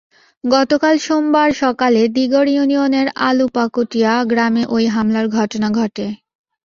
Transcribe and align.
গতকাল 0.43 0.95
সোমবার 0.99 1.49
সকালে 1.61 2.01
দিগড় 2.15 2.49
ইউনিয়নের 2.51 3.07
আলুপাকুটিয়া 3.27 4.13
গ্রামে 4.31 4.63
ওই 4.69 4.83
হামলার 4.87 5.27
ঘটনা 5.37 5.67
ঘটে। 5.79 6.07